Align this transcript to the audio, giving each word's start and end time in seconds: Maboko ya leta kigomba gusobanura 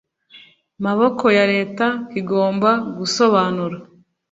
Maboko 0.85 1.25
ya 1.37 1.45
leta 1.53 1.85
kigomba 2.11 2.69
gusobanura 2.97 3.77